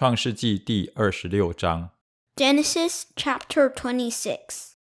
[0.00, 1.90] 创世纪第二十六章，
[2.36, 4.72] Genesis chapter 26.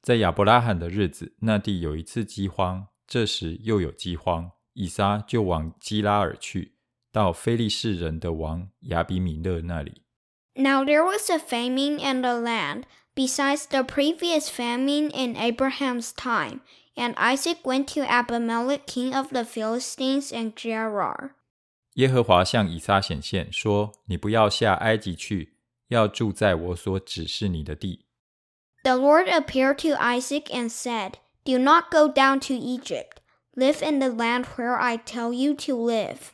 [0.00, 6.76] 在亚伯拉罕的日子，那地有一次饥荒，这时又有饥荒，以撒就往基拉尔去，
[7.10, 10.02] 到非利士人的王亚比米勒那里。
[10.54, 12.84] Now there was a famine in the land,
[13.16, 16.60] besides the previous famine in Abraham's time,
[16.94, 21.32] and Isaac went to Abimelech king of the Philistines and Gerar.
[21.95, 25.55] 耶和华向以撒显现，说：“你不要下埃及去，
[25.87, 28.05] 要住在我所指示你的地。
[28.83, 31.13] The Lord appeared to Isaac and said,
[31.43, 33.19] Do not go down to Egypt.
[33.53, 36.31] Live in the land where I tell you to live.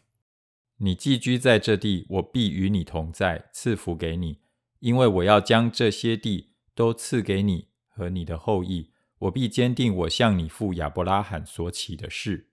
[0.77, 4.39] 你寄居在这地，我必与你同在，赐福给你，
[4.79, 8.91] 因为我要将这些地都赐给你和你的后裔。
[9.19, 12.47] 我必坚定我向你父亚伯拉罕所起的事。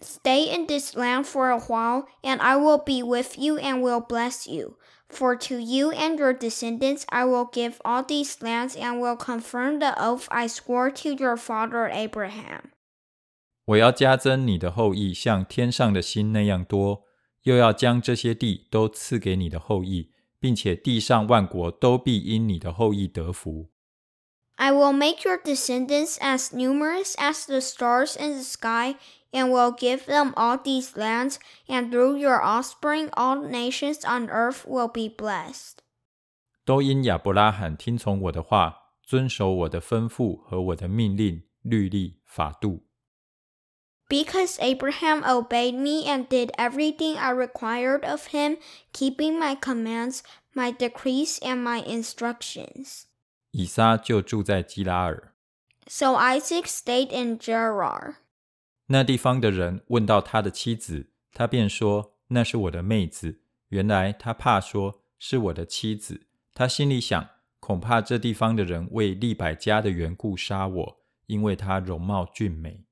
[0.00, 4.00] Stay in this land for a while, and I will be with you and will
[4.00, 4.76] bless you.
[5.08, 9.78] For to you and your descendants I will give all these lands and will confirm
[9.78, 12.72] the oath I swore to your father Abraham.
[13.66, 17.04] 我要加增你的后裔，像天上的星那样多，
[17.42, 23.70] 又要将这些地都赐给你的后裔，并且地上万国都必因你的后裔得福。
[24.56, 28.96] I will make your descendants as numerous as the stars in the sky,
[29.32, 31.38] and will give them all these lands,
[31.68, 35.78] and through your offspring all nations on earth will be blessed.
[36.64, 42.82] 都因亚伯拉罕听从我的话，遵守我的吩咐和我的命令、律例、法度。
[44.08, 48.58] Because Abraham obeyed me and did everything I required of him,
[48.92, 50.20] keeping my commands,
[50.54, 53.06] my decrees, and my instructions.
[53.50, 55.34] 以撒就住在基拉尔。
[55.88, 58.16] So Isaac stayed in Gerar.
[58.90, 72.84] 那地方的人问到他的妻子，他便说：“那是我的妹子。”原来他怕说是我的妻子，他心里想，恐怕这地方的人为利百加的缘故杀我，因为她容貌俊美。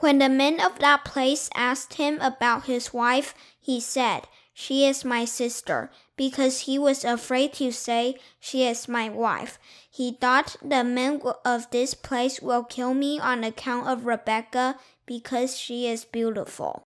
[0.00, 3.30] When the men of that place asked him about his wife,
[3.64, 9.08] he said, She is my sister, because he was afraid to say, She is my
[9.08, 9.54] wife.
[9.90, 15.57] He thought the men of this place will kill me on account of Rebecca, because
[15.57, 16.83] she is beautiful.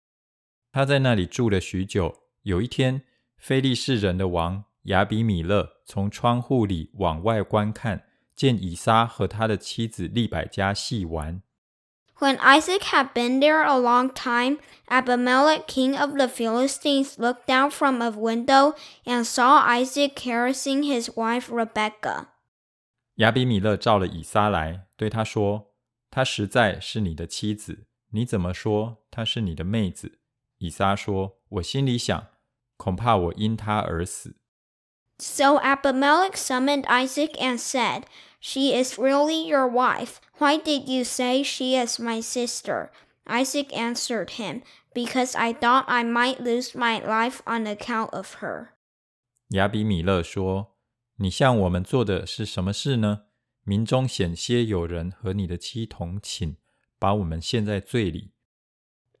[12.20, 14.58] when Isaac had been there a long time,
[14.90, 18.74] Abimelech, king of the Philistines, looked down from a window
[19.06, 22.26] and saw Isaac caressing his wife Rebekah.
[23.16, 25.72] 亚比米勒召了以撒来，对他说
[26.10, 30.18] ：“她实在是你的妻子。”你怎么说她是你的妹子？”
[30.58, 32.28] 以撒说：“我心里想，
[32.76, 34.36] 恐怕我因她而死。
[35.18, 38.04] So Abimelech summoned Isaac and said,
[38.40, 40.20] She is really your wife.
[40.38, 42.90] Why did you say she is my sister?
[43.24, 44.62] Isaac answered him,
[44.94, 48.68] Because I thought I might lose my life on account of her.
[49.50, 50.76] ”亚比米勒说
[51.18, 53.22] ：“你向我们做的是什么事呢？
[53.64, 56.56] 民中险些有人和你的妻同寝，
[56.99, 58.31] 把我们陷在罪里。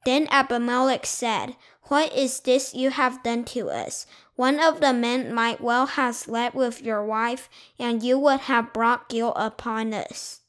[0.05, 1.55] Then Abimelech said,
[1.89, 4.05] What is this you have done to us?
[4.35, 7.45] One of the men might well have slept with your wife,
[7.77, 10.41] and you would have brought guilt upon us.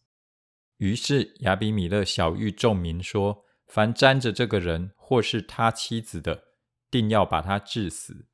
[0.78, 6.44] 于是亚比米勒小谕众民说：“凡沾着这个人或是他妻子的，
[6.90, 8.26] 定要把他治死。”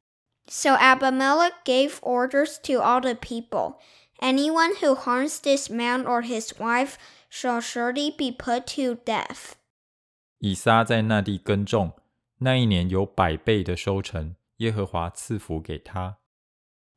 [0.48, 3.78] So Abimelech gave orders to all the people
[4.20, 6.96] Anyone who harms this man or his wife
[7.30, 9.54] shall surely be put to death.
[10.38, 11.92] 以撒在那地耕种，
[12.38, 16.18] 那一年有百倍的收成，耶和华赐福给他。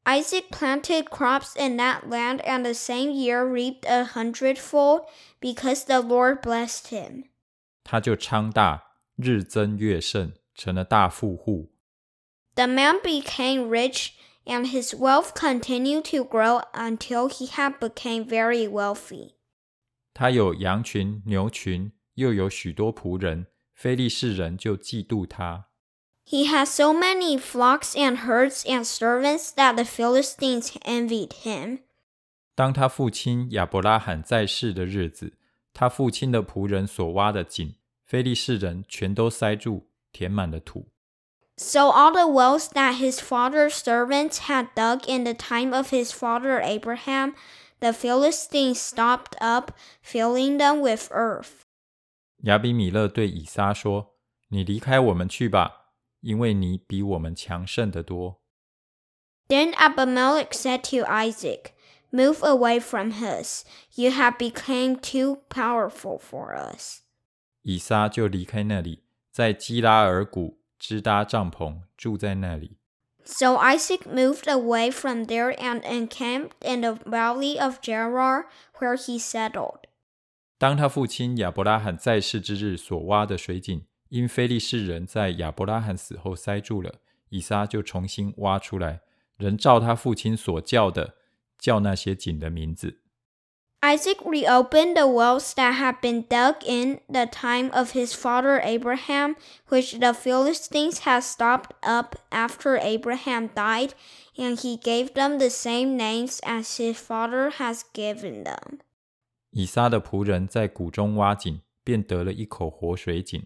[0.06, 5.06] Isaac planted crops in that land and the same year reaped a hundredfold
[5.40, 7.30] because the Lord blessed him.
[7.86, 8.84] 他就昌大，
[9.16, 11.72] 日增月盛，成了大富户。
[12.56, 14.12] The man became rich
[14.48, 19.34] and his wealth continued to grow until he had become very wealthy.
[20.14, 25.70] 他有羊群、牛群，又有许多仆人，非利士人就嫉妒他。
[26.26, 31.80] He had so many flocks and herds and servants that the Philistines envied him.
[32.56, 35.34] 当他父亲亚伯拉罕在世的日子，
[35.74, 40.88] 他父亲的仆人所挖的井，非利士人全都塞住，填满了土。
[41.58, 46.12] So all the wells that his father's servants had dug in the time of his
[46.12, 47.36] father Abraham,
[47.80, 49.72] the Philistines stopped up,
[50.02, 51.66] filling them with earth.
[52.44, 58.42] 亚比米勒对以撒说：“你离开我们去吧，因为你比我们强盛得多。”
[59.48, 61.74] Then Abimelech said to Isaac,
[62.12, 63.64] Move away from us.
[63.96, 67.02] You have become too powerful for us.
[67.64, 72.77] 以撒就离开那里，在基拉尔谷 支搭帐篷，住在那里。
[73.25, 78.47] So Isaac moved away from there and encamped in the valley of Gerar,
[78.79, 79.81] where he settled.
[80.57, 86.95] 当他父亲亚伯拉罕在世之日所挖的水井，因非利士人在亚伯拉罕死后塞住了，
[87.29, 89.03] 以撒就重新挖出来，
[89.37, 91.17] 仍照他父亲所叫的，
[91.59, 93.03] 叫那些井的名字。
[93.86, 99.36] Isaac reopened the wells that had been dug in the time of his father Abraham,
[99.68, 103.94] which the Philistines had stopped up after Abraham died,
[104.38, 108.80] and he gave them the same names as his father has given them.
[109.52, 113.46] 以撒的仆人在谷中挖井，便得了一口活水井。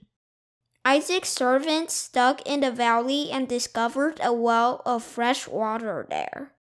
[0.83, 6.51] Isaac's servants dug in the valley and discovered a well of fresh water there.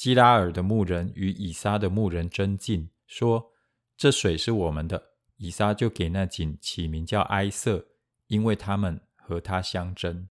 [0.00, 3.52] 基拉尔的牧人与以撒的牧人争竞，说
[3.98, 7.84] ：“这水是我们的。”以撒就给那井起名叫埃瑟，
[8.26, 10.30] 因为他们和他相争。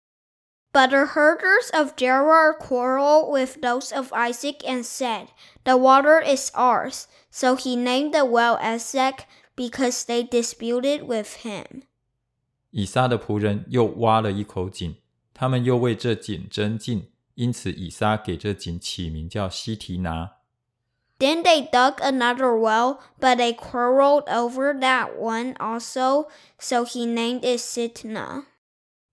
[0.71, 5.29] But the herders of Gerar quarreled with those of Isaac and said,
[5.63, 7.05] The water is ours.
[7.31, 9.25] So he named the well Esek
[9.55, 11.85] because they disputed with him.
[12.69, 14.97] 以撒的仆人又挖了一口井，
[15.33, 17.07] 他们又为这井争竞。
[17.35, 20.37] 因此以撒给这井起名叫西提拿。
[21.17, 26.27] Then they dug another well, but they quarreled over that one also,
[26.59, 28.43] so he named it Sitna.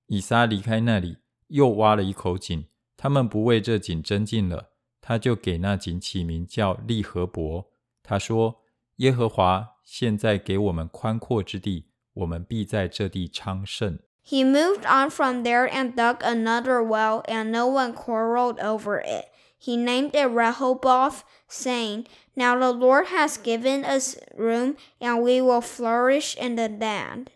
[0.07, 2.67] 以撒离开那里，又挖了一口井，
[2.97, 4.71] 他们不为这井争竞了，
[5.01, 7.71] 他就给那井起名叫利和伯。
[8.03, 8.63] 他说
[8.99, 19.26] ：“耶和华现在给我们宽阔之地，我们必在这地昌盛。” He moved on from there and dug another well, and no one quarreled over it.
[19.58, 25.62] He named it Rehoboth, saying, Now the Lord has given us room, and we will
[25.62, 27.28] flourish in the land.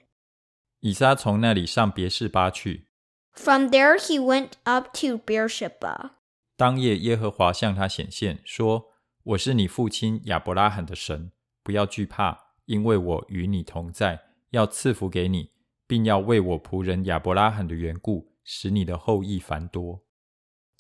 [0.82, 2.88] 以撒从那里上别是巴去。
[3.34, 6.12] From there he went up to Beersheba.
[6.58, 11.32] 当夜，耶和华向他显现，说：“我是你父亲亚伯拉罕的神，
[11.64, 14.22] 不要惧怕，因为我与你同在，
[14.52, 15.52] 要赐福给你，
[15.88, 20.04] ”并要为我仆人亚伯拉罕的缘故，使你的后裔繁多。”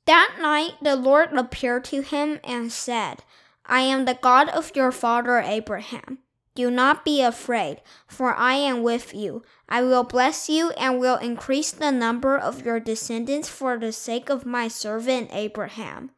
[0.05, 3.19] That night the Lord appeared to him and said,
[3.63, 6.19] I am the God of your father Abraham.
[6.53, 7.77] Do not be afraid,
[8.07, 9.43] for I am with you.
[9.67, 14.29] I will bless you and will increase the number of your descendants for the sake
[14.29, 16.09] of my servant Abraham.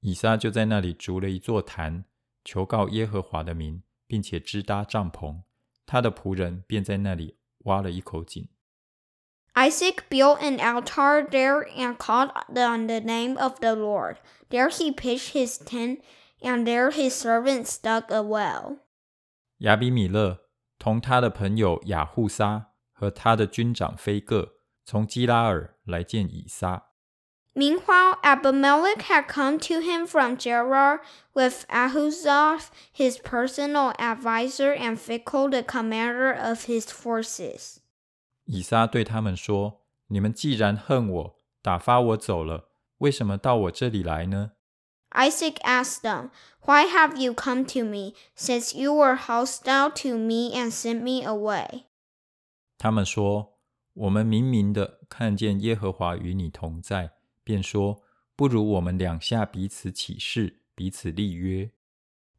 [0.00, 2.04] 以撒就在那里筑了一座坛，
[2.44, 5.42] 求告耶和华的名，并且支搭帐篷。
[5.84, 8.48] 他的仆人便在那里 挖了一口井。
[9.54, 14.18] Isaac built an altar there and called on the name of the Lord.
[14.50, 16.00] There he pitched his tent,
[16.42, 18.80] and there his servants dug a well.
[19.58, 20.40] 亚比米勒
[20.78, 26.90] 同他的朋友雅护撒和他的军长菲各从基拉尔来见以撒。
[27.54, 31.00] Meanwhile, Abimelech had come to him from Gerar
[31.34, 37.78] with Ahuzath, his personal adviser, and Phicol, the commander of his forces.
[38.44, 44.52] 以撒对他们说：“你们既然恨我，打发我走了，为什么到我这里来呢？
[45.10, 46.30] Isaac asked them,
[46.62, 51.24] Why have you come to me, since you were hostile to me and sent me
[51.26, 51.84] away?
[52.78, 57.12] 他们说：“我们明明的看见耶和华与你同在，
[57.42, 58.02] 便说：
[58.34, 61.70] 不如我们两下彼此起誓，彼此立约。”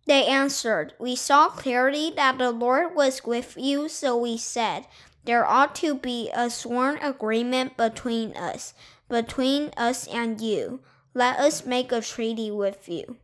[0.05, 4.85] They answered, We saw clearly that the Lord was with you, so we said,
[5.25, 8.73] There ought to be a sworn agreement between us,
[9.09, 10.79] between us and you.
[11.13, 13.17] Let us make a treaty with you.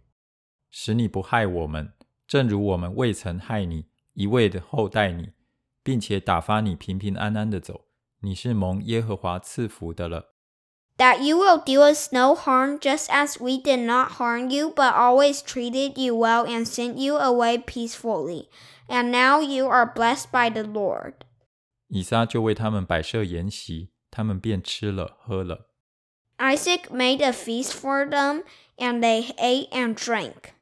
[0.69, 1.93] 使你不害我们，
[2.27, 5.33] 正如我们未曾害你，一味的厚待你，
[5.83, 7.85] 并且打发你平平安安的走。
[8.19, 10.33] 你是蒙耶和华赐福的了。
[10.97, 14.93] That you will do us no harm, just as we did not harm you, but
[14.93, 18.47] always treated you well and sent you away peacefully.
[18.87, 21.13] And now you are blessed by the Lord.
[21.87, 25.69] 以撒就为他们摆设筵席，他们便吃了喝了。
[26.37, 28.43] Isaac made a feast for them,
[28.77, 30.53] and they ate and drank.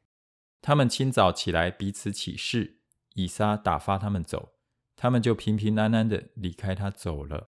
[0.61, 2.77] 他们清早起来彼此起誓，
[3.15, 4.53] 以撒打发他们走，
[4.95, 7.49] 他们就平平安安的离开他走了。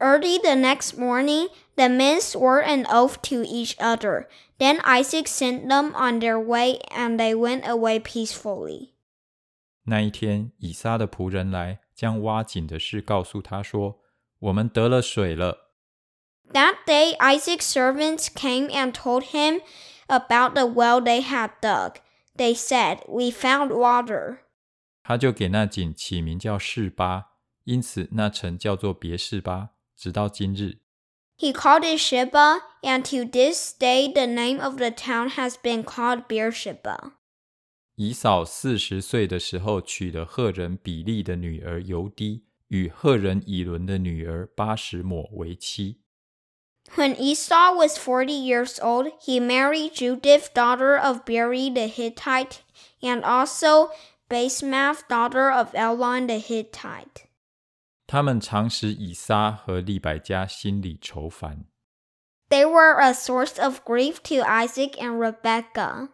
[0.00, 4.28] Early the next morning, the men swore an oath to each other.
[4.58, 8.90] Then Isaac sent them on their way, and they went away peacefully.
[9.84, 15.72] 那一天，以撒的仆人来，将挖井的事告诉他说：“我们得了水了。”
[16.52, 19.60] That day Isaac's servants came and told him
[20.08, 21.96] about the well they had dug.
[22.36, 24.40] They said, We found water.
[25.02, 27.32] 他就给那井起名叫示巴，
[27.64, 30.78] 因此那城叫做别示巴， 直到今日。
[31.38, 35.84] He called it Sheba, and to this day the name of the town has been
[35.84, 37.12] called Beersheba.
[37.96, 46.00] 以扫四十岁的时候，娶了赫人比利的女儿尤低，与赫人以伦的女儿巴什抹为妻。
[46.94, 52.60] When Esau was forty years old, he married Judith, daughter of Beri the Hittite,
[53.02, 53.90] and also
[54.28, 57.26] Basemath, daughter of Elon the Hittite.
[58.10, 61.66] 他们常使以撒和利百加心里愁烦。
[62.48, 66.10] They were a source of grief to Isaac and Rebekah.